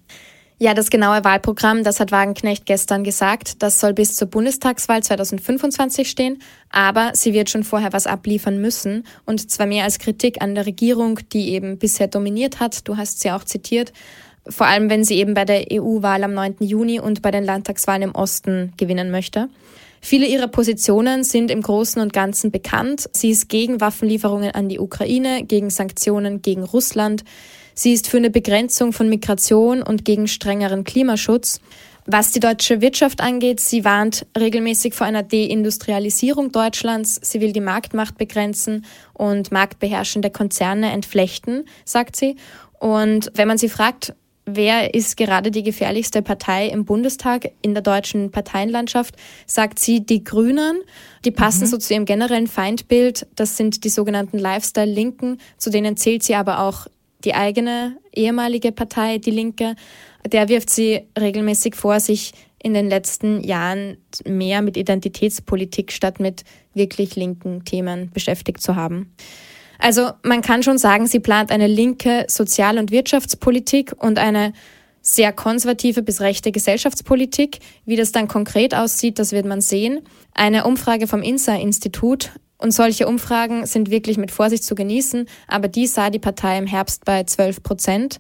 Ja, 0.59 0.73
das 0.73 0.89
genaue 0.89 1.23
Wahlprogramm, 1.23 1.85
das 1.85 2.01
hat 2.01 2.13
Wagenknecht 2.13 2.65
gestern 2.65 3.05
gesagt, 3.05 3.63
das 3.63 3.79
soll 3.79 3.93
bis 3.93 4.17
zur 4.17 4.29
Bundestagswahl 4.29 5.03
2025 5.03 6.09
stehen, 6.09 6.39
aber 6.71 7.11
sie 7.13 7.35
wird 7.35 7.51
schon 7.51 7.63
vorher 7.63 7.93
was 7.93 8.07
abliefern 8.07 8.59
müssen 8.59 9.05
und 9.27 9.51
zwar 9.51 9.67
mehr 9.67 9.85
als 9.85 9.99
Kritik 9.99 10.41
an 10.41 10.55
der 10.55 10.65
Regierung, 10.65 11.21
die 11.31 11.51
eben 11.51 11.77
bisher 11.77 12.09
dominiert 12.09 12.59
hat. 12.59 12.89
Du 12.89 12.97
hast 12.97 13.21
sie 13.21 13.33
auch 13.33 13.45
zitiert, 13.45 13.93
vor 14.49 14.67
allem 14.67 14.89
wenn 14.89 15.05
sie 15.05 15.17
eben 15.17 15.35
bei 15.35 15.45
der 15.45 15.67
EU-Wahl 15.71 16.25
am 16.25 16.33
9. 16.33 16.57
Juni 16.61 17.01
und 17.01 17.21
bei 17.21 17.31
den 17.31 17.45
Landtagswahlen 17.45 18.05
im 18.05 18.15
Osten 18.15 18.73
gewinnen 18.79 19.11
möchte. 19.11 19.51
Viele 20.01 20.27
ihrer 20.27 20.49
Positionen 20.49 21.23
sind 21.23 21.51
im 21.51 21.61
Großen 21.61 22.01
und 22.01 22.15
Ganzen 22.15 22.51
bekannt. 22.51 23.11
Sie 23.13 23.29
ist 23.29 23.51
gegen 23.51 23.83
Waffenlieferungen 23.83 24.53
an 24.53 24.71
die 24.71 24.79
Ukraine, 24.79 25.45
gegen 25.45 25.69
Sanktionen 25.69 26.41
gegen 26.41 26.63
Russland. 26.63 27.25
Sie 27.79 27.93
ist 27.93 28.09
für 28.09 28.17
eine 28.17 28.31
Begrenzung 28.31 28.95
von 28.95 29.11
Migration 29.11 29.83
und 29.83 30.07
gegen 30.07 30.29
strengeren 30.29 30.83
Klimaschutz. 30.83 31.61
Was 32.07 32.33
die 32.33 32.41
deutsche 32.41 32.81
Wirtschaft 32.81 33.21
angeht, 33.21 33.61
sie 33.61 33.85
warnt 33.85 34.27
regelmäßig 34.39 34.95
vor 34.95 35.07
einer 35.07 35.23
Deindustrialisierung 35.23 36.53
Deutschlands. 36.53 37.21
Sie 37.23 37.41
will 37.43 37.53
die 37.53 37.61
Marktmacht 37.61 38.17
begrenzen 38.17 38.87
und 39.13 39.53
marktbeherrschende 39.53 40.31
Konzerne 40.31 40.91
entflechten, 40.91 41.65
sagt 41.85 42.17
sie. 42.17 42.37
Und 42.79 43.31
wenn 43.35 43.49
man 43.49 43.59
sie 43.59 43.69
fragt, 43.69 44.15
wer 44.47 44.95
ist 44.95 45.19
gerade 45.19 45.51
die 45.51 45.65
gefährlichste 45.65 46.23
Partei 46.23 46.69
im 46.69 46.87
Bundestag 46.87 47.51
in 47.61 47.75
der 47.75 47.83
deutschen 47.83 48.31
Parteienlandschaft, 48.31 49.17
sagt 49.47 49.81
sie 49.81 50.07
die 50.07 50.25
Grünen. 50.25 50.79
Die 51.27 51.33
passen 51.33 51.65
mhm. 51.65 51.67
so 51.67 51.77
zu 51.77 51.93
ihrem 51.93 52.07
generellen 52.07 52.47
Feindbild. 52.47 53.27
Das 53.35 53.59
sind 53.59 53.85
die 53.85 53.91
sogenannten 53.91 54.39
Lifestyle-Linken. 54.39 55.39
Zu 55.59 55.71
denen 55.71 55.97
zählt 55.97 56.23
sie 56.23 56.37
aber 56.37 56.61
auch 56.61 56.87
die 57.25 57.35
eigene 57.35 57.97
ehemalige 58.13 58.73
Partei, 58.73 59.19
die 59.19 59.31
Linke, 59.31 59.75
der 60.27 60.49
wirft 60.49 60.71
sie 60.71 61.07
regelmäßig 61.19 61.75
vor, 61.75 62.01
sich 62.01 62.33
in 62.63 62.75
den 62.75 62.89
letzten 62.89 63.43
Jahren 63.43 63.97
mehr 64.25 64.63
mit 64.63 64.77
Identitätspolitik 64.77 65.93
statt 65.93 66.21
mit 66.21 66.45
wirklich 66.75 67.17
linken 67.17 67.65
Themen 67.65 68.11
beschäftigt 68.13 68.61
zu 68.61 68.77
haben. 68.77 69.15
Also 69.79 70.11
man 70.23 70.43
kann 70.43 70.63
schon 70.63 70.79
sagen, 70.79 71.07
sie 71.07 71.21
plant 71.21 71.51
eine 71.51 71.67
linke 71.67 72.25
Sozial- 72.29 72.79
und 72.79 72.91
Wirtschaftspolitik 72.91 73.93
und 73.99 74.19
eine 74.19 74.53
sehr 75.03 75.33
konservative 75.33 76.03
bis 76.03 76.21
rechte 76.21 76.51
Gesellschaftspolitik. 76.51 77.61
Wie 77.85 77.97
das 77.97 78.11
dann 78.11 78.27
konkret 78.27 78.75
aussieht, 78.75 79.19
das 79.19 79.33
wird 79.33 79.47
man 79.47 79.61
sehen. 79.61 80.01
Eine 80.35 80.65
Umfrage 80.65 81.07
vom 81.07 81.23
INSA-Institut 81.23 82.33
und 82.59 82.73
solche 82.73 83.07
Umfragen 83.07 83.67
sind 83.67 83.91
wirklich 83.91 84.17
mit 84.17 84.31
Vorsicht 84.31 84.65
zu 84.65 84.75
genießen, 84.75 85.27
aber 85.49 85.69
die 85.69 85.87
sah 85.87 86.11
die 86.11 86.19
Partei 86.19 86.59
im 86.59 86.67
Herbst 86.67 87.05
bei 87.05 87.25
12 87.25 87.63
Prozent. 87.63 88.19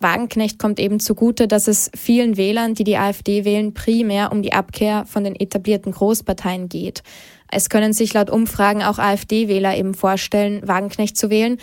Wagenknecht 0.00 0.58
kommt 0.58 0.80
eben 0.80 0.98
zugute, 0.98 1.46
dass 1.46 1.68
es 1.68 1.90
vielen 1.94 2.36
Wählern, 2.36 2.74
die 2.74 2.84
die 2.84 2.96
AfD 2.96 3.44
wählen, 3.44 3.74
primär 3.74 4.32
um 4.32 4.42
die 4.42 4.54
Abkehr 4.54 5.04
von 5.06 5.24
den 5.24 5.36
etablierten 5.36 5.92
Großparteien 5.92 6.68
geht. 6.68 7.02
Es 7.50 7.68
können 7.68 7.92
sich 7.92 8.14
laut 8.14 8.30
Umfragen 8.30 8.82
auch 8.82 8.98
AfD-Wähler 8.98 9.76
eben 9.76 9.94
vorstellen, 9.94 10.66
Wagenknecht 10.66 11.16
zu 11.16 11.30
wählen. 11.30 11.58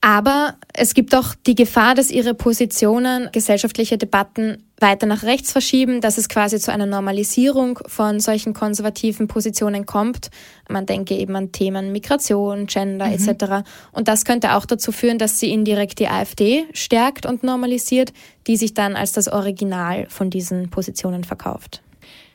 Aber 0.00 0.56
es 0.74 0.94
gibt 0.94 1.14
auch 1.14 1.34
die 1.46 1.54
Gefahr, 1.54 1.94
dass 1.94 2.10
ihre 2.10 2.34
Positionen 2.34 3.30
gesellschaftliche 3.32 3.98
Debatten 3.98 4.67
weiter 4.80 5.06
nach 5.06 5.22
rechts 5.22 5.52
verschieben, 5.52 6.00
dass 6.00 6.18
es 6.18 6.28
quasi 6.28 6.58
zu 6.58 6.72
einer 6.72 6.86
Normalisierung 6.86 7.80
von 7.86 8.20
solchen 8.20 8.54
konservativen 8.54 9.28
Positionen 9.28 9.86
kommt. 9.86 10.30
Man 10.68 10.86
denke 10.86 11.14
eben 11.14 11.34
an 11.36 11.52
Themen 11.52 11.92
Migration, 11.92 12.66
Gender 12.66 13.06
mhm. 13.06 13.12
etc. 13.14 13.68
Und 13.92 14.08
das 14.08 14.24
könnte 14.24 14.54
auch 14.54 14.66
dazu 14.66 14.92
führen, 14.92 15.18
dass 15.18 15.38
sie 15.38 15.52
indirekt 15.52 15.98
die 15.98 16.08
AfD 16.08 16.66
stärkt 16.72 17.26
und 17.26 17.42
normalisiert, 17.42 18.12
die 18.46 18.56
sich 18.56 18.74
dann 18.74 18.96
als 18.96 19.12
das 19.12 19.28
Original 19.28 20.06
von 20.08 20.30
diesen 20.30 20.70
Positionen 20.70 21.24
verkauft. 21.24 21.82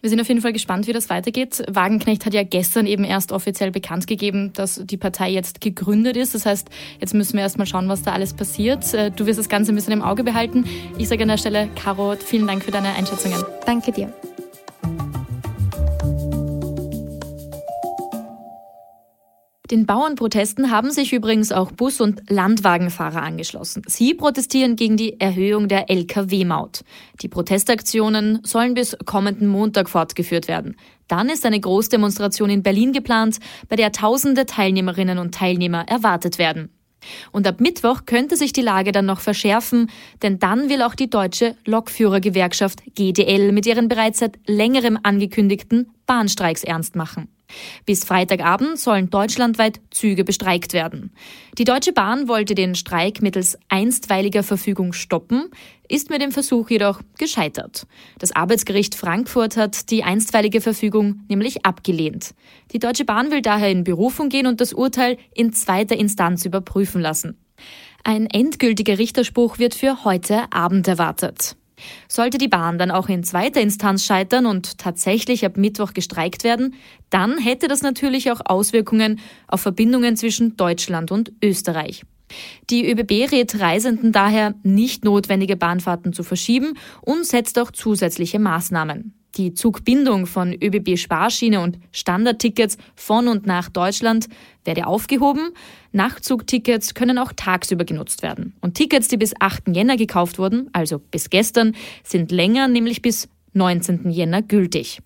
Wir 0.03 0.09
sind 0.09 0.19
auf 0.19 0.27
jeden 0.27 0.41
Fall 0.41 0.51
gespannt, 0.51 0.85
wie 0.87 0.91
das 0.91 1.09
weitergeht. 1.09 1.63
Wagenknecht 1.69 2.25
hat 2.25 2.33
ja 2.33 2.43
gestern 2.43 2.87
eben 2.87 3.05
erst 3.05 3.31
offiziell 3.31 3.71
bekannt 3.71 4.05
gegeben, 4.05 4.51
dass 4.51 4.81
die 4.83 4.97
Partei 4.97 5.29
jetzt 5.29 5.61
gegründet 5.61 6.17
ist. 6.17 6.35
Das 6.35 6.45
heißt, 6.45 6.67
jetzt 6.99 7.13
müssen 7.13 7.35
wir 7.35 7.43
erst 7.43 7.57
mal 7.57 7.65
schauen, 7.65 7.87
was 7.87 8.03
da 8.03 8.11
alles 8.11 8.33
passiert. 8.33 8.93
Äh, 8.93 9.11
du 9.11 9.25
wirst 9.27 9.39
das 9.39 9.47
Ganze 9.47 9.71
ein 9.71 9.75
bisschen 9.75 9.93
im 9.93 10.01
Auge 10.01 10.25
behalten. 10.25 10.65
Ich 10.97 11.07
sage 11.07 11.21
an 11.21 11.29
der 11.29 11.37
Stelle, 11.37 11.69
Caro, 11.81 12.17
vielen 12.17 12.47
Dank 12.47 12.65
für 12.65 12.71
deine 12.71 12.89
Einschätzungen. 12.89 13.45
Danke 13.65 13.93
dir. 13.93 14.13
Den 19.73 19.87
Bauernprotesten 19.87 20.69
haben 20.69 20.91
sich 20.91 21.13
übrigens 21.13 21.51
auch 21.51 21.71
Bus- 21.71 21.99
und 21.99 22.29
Landwagenfahrer 22.29 23.23
angeschlossen. 23.23 23.81
Sie 23.87 24.13
protestieren 24.13 24.75
gegen 24.75 24.97
die 24.97 25.19
Erhöhung 25.19 25.67
der 25.67 25.89
Lkw-Maut. 25.89 26.83
Die 27.23 27.27
Protestaktionen 27.27 28.39
sollen 28.43 28.75
bis 28.75 28.95
kommenden 29.03 29.47
Montag 29.47 29.89
fortgeführt 29.89 30.47
werden. 30.47 30.75
Dann 31.07 31.27
ist 31.27 31.43
eine 31.43 31.59
Großdemonstration 31.59 32.51
in 32.51 32.61
Berlin 32.61 32.93
geplant, 32.93 33.39
bei 33.67 33.75
der 33.75 33.91
tausende 33.91 34.45
Teilnehmerinnen 34.45 35.17
und 35.17 35.33
Teilnehmer 35.33 35.87
erwartet 35.87 36.37
werden. 36.37 36.69
Und 37.31 37.47
ab 37.47 37.59
Mittwoch 37.59 38.05
könnte 38.05 38.37
sich 38.37 38.53
die 38.53 38.61
Lage 38.61 38.91
dann 38.91 39.07
noch 39.07 39.21
verschärfen, 39.21 39.89
denn 40.21 40.37
dann 40.37 40.69
will 40.69 40.83
auch 40.83 40.93
die 40.93 41.09
deutsche 41.09 41.55
Lokführergewerkschaft 41.65 42.83
GDL 42.93 43.51
mit 43.51 43.65
ihren 43.65 43.87
bereits 43.87 44.19
seit 44.19 44.37
längerem 44.45 44.99
angekündigten 45.01 45.89
Bahnstreiks 46.05 46.63
ernst 46.63 46.95
machen. 46.95 47.27
Bis 47.85 48.05
Freitagabend 48.05 48.79
sollen 48.79 49.09
deutschlandweit 49.09 49.79
Züge 49.91 50.23
bestreikt 50.23 50.73
werden. 50.73 51.11
Die 51.57 51.63
Deutsche 51.63 51.93
Bahn 51.93 52.27
wollte 52.27 52.55
den 52.55 52.75
Streik 52.75 53.21
mittels 53.21 53.57
einstweiliger 53.69 54.43
Verfügung 54.43 54.93
stoppen, 54.93 55.49
ist 55.87 56.09
mit 56.09 56.21
dem 56.21 56.31
Versuch 56.31 56.69
jedoch 56.69 57.01
gescheitert. 57.17 57.85
Das 58.19 58.35
Arbeitsgericht 58.35 58.95
Frankfurt 58.95 59.57
hat 59.57 59.89
die 59.91 60.03
einstweilige 60.03 60.61
Verfügung 60.61 61.21
nämlich 61.29 61.65
abgelehnt. 61.65 62.33
Die 62.71 62.79
Deutsche 62.79 63.05
Bahn 63.05 63.31
will 63.31 63.41
daher 63.41 63.69
in 63.69 63.83
Berufung 63.83 64.29
gehen 64.29 64.47
und 64.47 64.61
das 64.61 64.73
Urteil 64.73 65.17
in 65.33 65.53
zweiter 65.53 65.95
Instanz 65.95 66.45
überprüfen 66.45 67.01
lassen. 67.01 67.37
Ein 68.03 68.27
endgültiger 68.27 68.97
Richterspruch 68.97 69.59
wird 69.59 69.75
für 69.75 70.03
heute 70.03 70.51
Abend 70.51 70.87
erwartet. 70.87 71.55
Sollte 72.07 72.37
die 72.37 72.47
Bahn 72.47 72.77
dann 72.77 72.91
auch 72.91 73.09
in 73.09 73.23
zweiter 73.23 73.61
Instanz 73.61 74.05
scheitern 74.05 74.45
und 74.45 74.77
tatsächlich 74.77 75.45
ab 75.45 75.57
Mittwoch 75.57 75.93
gestreikt 75.93 76.43
werden, 76.43 76.75
dann 77.09 77.37
hätte 77.37 77.67
das 77.67 77.81
natürlich 77.81 78.31
auch 78.31 78.41
Auswirkungen 78.45 79.19
auf 79.47 79.61
Verbindungen 79.61 80.15
zwischen 80.17 80.57
Deutschland 80.57 81.11
und 81.11 81.31
Österreich. 81.43 82.03
Die 82.69 82.89
ÖBB 82.89 83.31
rät 83.31 83.59
Reisenden 83.59 84.11
daher, 84.11 84.55
nicht 84.63 85.03
notwendige 85.03 85.55
Bahnfahrten 85.55 86.13
zu 86.13 86.23
verschieben 86.23 86.73
und 87.01 87.25
setzt 87.25 87.59
auch 87.59 87.71
zusätzliche 87.71 88.39
Maßnahmen. 88.39 89.13
Die 89.35 89.55
Zugbindung 89.55 90.27
von 90.27 90.53
ÖBB 90.53 90.97
Sparschiene 90.97 91.59
und 91.59 91.79
Standardtickets 91.91 92.77
von 92.95 93.27
und 93.27 93.47
nach 93.47 93.69
Deutschland 93.69 94.27
werde 94.63 94.85
aufgehoben. 94.85 95.51
Nachtzugtickets 95.91 96.93
können 96.93 97.17
auch 97.17 97.33
tagsüber 97.35 97.83
genutzt 97.83 98.21
werden. 98.21 98.53
Und 98.61 98.75
Tickets, 98.75 99.07
die 99.07 99.17
bis 99.17 99.33
8. 99.39 99.69
Jänner 99.69 99.97
gekauft 99.97 100.37
wurden, 100.37 100.69
also 100.71 100.99
bis 100.99 101.31
gestern, 101.31 101.75
sind 102.03 102.31
länger, 102.31 102.67
nämlich 102.67 103.01
bis 103.01 103.27
19. 103.53 104.11
Jänner 104.11 104.43
gültig. 104.43 104.99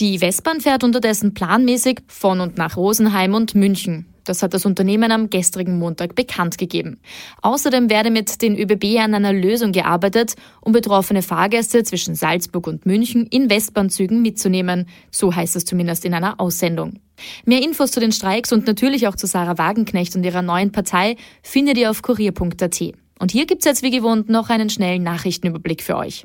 Die 0.00 0.20
Westbahn 0.20 0.60
fährt 0.60 0.82
unterdessen 0.82 1.34
planmäßig 1.34 2.00
von 2.08 2.40
und 2.40 2.56
nach 2.56 2.76
Rosenheim 2.76 3.34
und 3.34 3.54
München. 3.54 4.11
Das 4.24 4.42
hat 4.42 4.54
das 4.54 4.66
Unternehmen 4.66 5.12
am 5.12 5.30
gestrigen 5.30 5.78
Montag 5.78 6.14
bekannt 6.14 6.58
gegeben. 6.58 7.00
Außerdem 7.42 7.90
werde 7.90 8.10
mit 8.10 8.42
den 8.42 8.58
ÖBB 8.58 8.98
an 8.98 9.14
einer 9.14 9.32
Lösung 9.32 9.72
gearbeitet, 9.72 10.34
um 10.60 10.72
betroffene 10.72 11.22
Fahrgäste 11.22 11.82
zwischen 11.82 12.14
Salzburg 12.14 12.66
und 12.66 12.86
München 12.86 13.26
in 13.26 13.50
Westbahnzügen 13.50 14.22
mitzunehmen. 14.22 14.88
So 15.10 15.34
heißt 15.34 15.56
es 15.56 15.64
zumindest 15.64 16.04
in 16.04 16.14
einer 16.14 16.40
Aussendung. 16.40 17.00
Mehr 17.44 17.62
Infos 17.62 17.90
zu 17.90 18.00
den 18.00 18.12
Streiks 18.12 18.52
und 18.52 18.66
natürlich 18.66 19.06
auch 19.08 19.16
zu 19.16 19.26
Sarah 19.26 19.58
Wagenknecht 19.58 20.16
und 20.16 20.24
ihrer 20.24 20.42
neuen 20.42 20.72
Partei 20.72 21.16
findet 21.42 21.78
ihr 21.78 21.90
auf 21.90 22.02
kurier.at. 22.02 22.80
Und 23.18 23.30
hier 23.30 23.46
gibt's 23.46 23.64
jetzt 23.64 23.82
wie 23.82 23.90
gewohnt 23.90 24.28
noch 24.28 24.50
einen 24.50 24.70
schnellen 24.70 25.02
Nachrichtenüberblick 25.02 25.82
für 25.82 25.96
euch. 25.96 26.24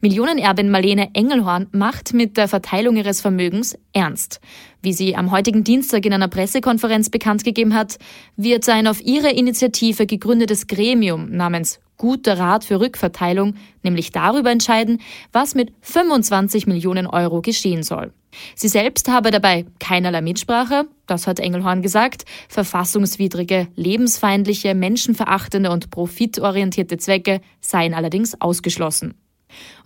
Millionenerbin 0.00 0.70
Marlene 0.70 1.10
Engelhorn 1.14 1.66
macht 1.72 2.12
mit 2.12 2.36
der 2.36 2.48
Verteilung 2.48 2.96
ihres 2.96 3.20
Vermögens 3.20 3.76
ernst. 3.92 4.40
Wie 4.82 4.92
sie 4.92 5.16
am 5.16 5.30
heutigen 5.30 5.64
Dienstag 5.64 6.06
in 6.06 6.12
einer 6.12 6.28
Pressekonferenz 6.28 7.10
bekannt 7.10 7.44
gegeben 7.44 7.74
hat, 7.74 7.98
wird 8.36 8.68
ein 8.68 8.86
auf 8.86 9.00
ihre 9.00 9.30
Initiative 9.30 10.06
gegründetes 10.06 10.66
Gremium 10.66 11.30
namens 11.30 11.80
Guter 11.96 12.38
Rat 12.38 12.64
für 12.64 12.80
Rückverteilung 12.80 13.54
nämlich 13.82 14.10
darüber 14.10 14.50
entscheiden, 14.50 15.00
was 15.32 15.54
mit 15.54 15.72
25 15.82 16.66
Millionen 16.66 17.06
Euro 17.06 17.42
geschehen 17.42 17.82
soll. 17.82 18.12
Sie 18.54 18.68
selbst 18.68 19.08
habe 19.08 19.30
dabei 19.30 19.66
keinerlei 19.80 20.22
Mitsprache, 20.22 20.86
das 21.06 21.26
hat 21.26 21.40
Engelhorn 21.40 21.82
gesagt, 21.82 22.24
verfassungswidrige, 22.48 23.68
lebensfeindliche, 23.74 24.74
menschenverachtende 24.74 25.70
und 25.70 25.90
profitorientierte 25.90 26.96
Zwecke 26.96 27.40
seien 27.60 27.92
allerdings 27.92 28.40
ausgeschlossen. 28.40 29.14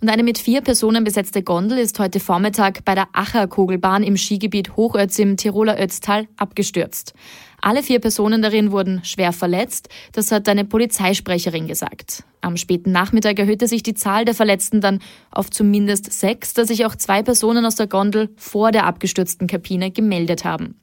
Und 0.01 0.09
eine 0.09 0.23
mit 0.23 0.37
vier 0.37 0.61
Personen 0.61 1.03
besetzte 1.03 1.43
Gondel 1.43 1.77
ist 1.77 1.99
heute 1.99 2.19
Vormittag 2.19 2.85
bei 2.85 2.95
der 2.95 3.07
Acherkogelbahn 3.13 4.03
im 4.03 4.17
Skigebiet 4.17 4.75
Hochötz 4.75 5.19
im 5.19 5.37
Tiroler 5.37 5.79
Ötztal 5.79 6.27
abgestürzt. 6.37 7.13
Alle 7.61 7.81
vier 7.81 7.99
Personen 7.99 8.41
darin 8.41 8.71
wurden 8.71 9.03
schwer 9.03 9.33
verletzt, 9.33 9.89
das 10.11 10.31
hat 10.31 10.47
eine 10.47 10.65
Polizeisprecherin 10.65 11.67
gesagt. 11.67 12.23
Am 12.41 12.57
späten 12.57 12.91
Nachmittag 12.91 13.39
erhöhte 13.39 13.67
sich 13.67 13.81
die 13.81 13.95
Zahl 13.95 14.23
der 14.23 14.35
Verletzten 14.35 14.81
dann 14.81 14.99
auf 15.31 15.49
zumindest 15.49 16.13
sechs, 16.13 16.53
da 16.53 16.65
sich 16.65 16.85
auch 16.85 16.95
zwei 16.95 17.23
Personen 17.23 17.65
aus 17.65 17.75
der 17.75 17.87
Gondel 17.87 18.29
vor 18.35 18.71
der 18.71 18.85
abgestürzten 18.85 19.47
Kabine 19.47 19.89
gemeldet 19.89 20.45
haben. 20.45 20.79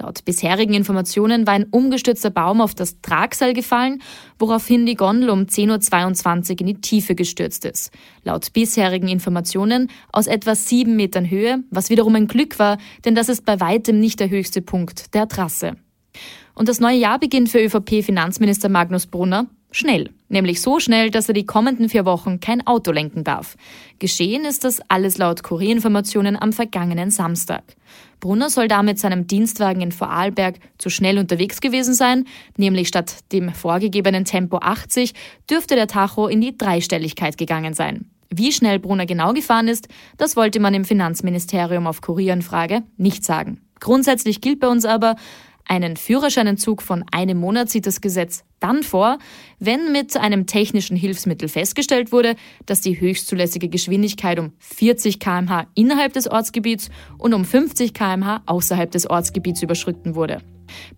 Laut 0.00 0.24
bisherigen 0.24 0.74
Informationen 0.74 1.46
war 1.46 1.54
ein 1.54 1.66
umgestürzter 1.70 2.30
Baum 2.30 2.60
auf 2.60 2.74
das 2.74 3.00
Tragseil 3.00 3.54
gefallen, 3.54 4.02
woraufhin 4.38 4.86
die 4.86 4.94
Gondel 4.94 5.30
um 5.30 5.42
10.22 5.42 6.52
Uhr 6.52 6.60
in 6.60 6.66
die 6.66 6.80
Tiefe 6.80 7.14
gestürzt 7.14 7.64
ist. 7.64 7.90
Laut 8.24 8.52
bisherigen 8.52 9.08
Informationen 9.08 9.90
aus 10.12 10.26
etwa 10.26 10.54
sieben 10.54 10.96
Metern 10.96 11.30
Höhe, 11.30 11.62
was 11.70 11.90
wiederum 11.90 12.14
ein 12.14 12.26
Glück 12.26 12.58
war, 12.58 12.78
denn 13.04 13.14
das 13.14 13.28
ist 13.28 13.44
bei 13.44 13.60
weitem 13.60 14.00
nicht 14.00 14.20
der 14.20 14.30
höchste 14.30 14.62
Punkt 14.62 15.14
der 15.14 15.28
Trasse. 15.28 15.76
Und 16.54 16.68
das 16.68 16.80
neue 16.80 16.96
Jahr 16.96 17.18
beginnt 17.18 17.50
für 17.50 17.62
ÖVP-Finanzminister 17.62 18.68
Magnus 18.68 19.06
Brunner 19.06 19.46
schnell. 19.70 20.10
Nämlich 20.28 20.60
so 20.60 20.80
schnell, 20.80 21.10
dass 21.10 21.28
er 21.28 21.34
die 21.34 21.46
kommenden 21.46 21.88
vier 21.88 22.04
Wochen 22.04 22.40
kein 22.40 22.66
Auto 22.66 22.90
lenken 22.90 23.22
darf. 23.22 23.56
Geschehen 23.98 24.44
ist 24.44 24.64
das 24.64 24.80
alles 24.88 25.18
laut 25.18 25.42
Kurierinformationen 25.42 26.40
am 26.40 26.52
vergangenen 26.52 27.10
Samstag. 27.10 27.62
Brunner 28.18 28.50
soll 28.50 28.66
damit 28.66 28.98
seinem 28.98 29.26
Dienstwagen 29.26 29.82
in 29.82 29.92
Vorarlberg 29.92 30.56
zu 30.78 30.90
schnell 30.90 31.18
unterwegs 31.18 31.60
gewesen 31.60 31.94
sein, 31.94 32.24
nämlich 32.56 32.88
statt 32.88 33.16
dem 33.32 33.52
vorgegebenen 33.52 34.24
Tempo 34.24 34.58
80 34.58 35.12
dürfte 35.48 35.76
der 35.76 35.86
Tacho 35.86 36.26
in 36.26 36.40
die 36.40 36.56
Dreistelligkeit 36.56 37.38
gegangen 37.38 37.74
sein. 37.74 38.10
Wie 38.30 38.50
schnell 38.52 38.78
Brunner 38.78 39.06
genau 39.06 39.32
gefahren 39.32 39.68
ist, 39.68 39.88
das 40.16 40.34
wollte 40.34 40.58
man 40.58 40.74
im 40.74 40.84
Finanzministerium 40.84 41.86
auf 41.86 42.00
Kurierenfrage 42.00 42.82
nicht 42.96 43.24
sagen. 43.24 43.60
Grundsätzlich 43.78 44.40
gilt 44.40 44.58
bei 44.60 44.68
uns 44.68 44.84
aber, 44.84 45.16
einen 45.68 45.96
Führerscheinentzug 45.96 46.82
von 46.82 47.04
einem 47.10 47.38
Monat 47.38 47.70
sieht 47.70 47.86
das 47.86 48.00
Gesetz 48.00 48.44
dann 48.60 48.82
vor, 48.82 49.18
wenn 49.58 49.92
mit 49.92 50.16
einem 50.16 50.46
technischen 50.46 50.96
Hilfsmittel 50.96 51.48
festgestellt 51.48 52.12
wurde, 52.12 52.36
dass 52.64 52.80
die 52.80 53.00
höchstzulässige 53.00 53.68
Geschwindigkeit 53.68 54.38
um 54.38 54.52
40 54.58 55.20
kmh 55.20 55.66
innerhalb 55.74 56.12
des 56.12 56.30
Ortsgebiets 56.30 56.90
und 57.18 57.34
um 57.34 57.44
50 57.44 57.92
kmh 57.92 58.42
außerhalb 58.46 58.90
des 58.90 59.08
Ortsgebiets 59.08 59.62
überschritten 59.62 60.14
wurde. 60.14 60.42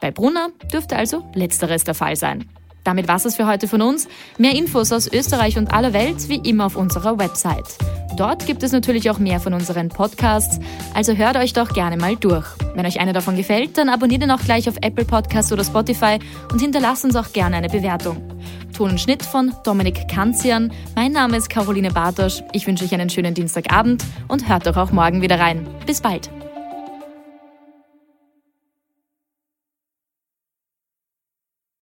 Bei 0.00 0.10
Brunner 0.10 0.50
dürfte 0.72 0.96
also 0.96 1.28
letzteres 1.34 1.84
der 1.84 1.94
Fall 1.94 2.16
sein. 2.16 2.48
Damit 2.88 3.07
war's 3.07 3.26
es 3.26 3.37
für 3.37 3.47
heute 3.47 3.68
von 3.68 3.83
uns. 3.83 4.09
Mehr 4.38 4.54
Infos 4.54 4.92
aus 4.92 5.12
Österreich 5.12 5.59
und 5.59 5.75
aller 5.75 5.92
Welt 5.92 6.30
wie 6.30 6.37
immer 6.49 6.64
auf 6.64 6.75
unserer 6.75 7.18
Website. 7.18 7.76
Dort 8.16 8.47
gibt 8.47 8.62
es 8.62 8.73
natürlich 8.73 9.11
auch 9.11 9.18
mehr 9.18 9.40
von 9.40 9.52
unseren 9.52 9.90
Podcasts, 9.90 10.59
also 10.95 11.12
hört 11.12 11.37
euch 11.37 11.52
doch 11.52 11.75
gerne 11.75 11.99
mal 11.99 12.16
durch. 12.16 12.47
Wenn 12.75 12.87
euch 12.87 12.99
einer 12.99 13.12
davon 13.12 13.37
gefällt, 13.37 13.76
dann 13.76 13.90
abonniert 13.90 14.23
ihn 14.23 14.30
auch 14.30 14.40
gleich 14.40 14.71
auf 14.71 14.76
Apple 14.80 15.04
Podcasts 15.04 15.52
oder 15.52 15.64
Spotify 15.64 16.18
und 16.50 16.62
hinterlasst 16.62 17.04
uns 17.04 17.14
auch 17.14 17.30
gerne 17.35 17.57
eine 17.57 17.68
Bewertung. 17.68 18.26
Ton 18.75 18.92
und 18.92 19.00
Schnitt 19.02 19.23
von 19.23 19.52
Dominik 19.64 20.09
Kanzian. 20.09 20.73
Mein 20.97 21.12
Name 21.12 21.37
ist 21.37 21.50
Caroline 21.50 21.90
Bartosch. 21.90 22.42
Ich 22.54 22.66
wünsche 22.66 22.87
euch 22.87 22.95
einen 22.95 23.11
schönen 23.11 23.35
Dienstagabend 23.35 24.02
und 24.28 24.49
hört 24.49 24.66
doch 24.66 24.78
auch 24.78 24.92
morgen 24.92 25.21
wieder 25.21 25.38
rein. 25.38 25.66
Bis 25.85 26.00
bald. 26.00 26.30